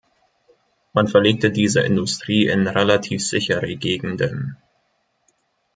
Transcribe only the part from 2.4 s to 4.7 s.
in relativ sichere Gegenden.